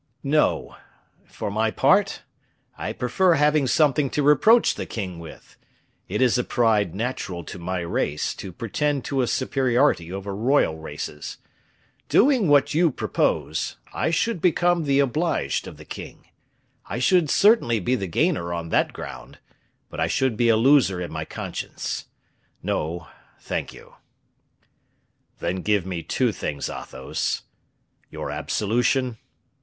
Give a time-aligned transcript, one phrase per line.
[0.23, 0.77] "No;
[1.27, 2.23] for my part
[2.75, 5.55] I prefer having something to reproach the king with;
[6.09, 10.75] it is a pride natural to my race to pretend to a superiority over royal
[10.75, 11.37] races.
[12.09, 16.29] Doing what you propose, I should become the obliged of the king;
[16.87, 19.37] I should certainly be the gainer on that ground,
[19.91, 22.07] but I should be a loser in my conscience.
[22.63, 23.07] No,
[23.39, 23.97] thank you!"
[25.37, 27.43] "Then give me two things, Athos,
[28.09, 29.19] your absolution."